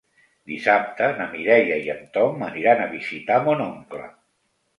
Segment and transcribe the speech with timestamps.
[0.51, 4.09] Dissabte na Mireia i en Tom aniran a visitar mon oncle.